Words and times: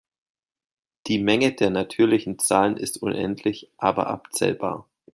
Die 1.05 1.19
Menge 1.19 1.51
der 1.53 1.69
natürlichen 1.69 2.39
Zahlen 2.39 2.75
ist 2.75 3.03
unendlich 3.03 3.69
aber 3.77 4.07
abzählbar. 4.07 4.87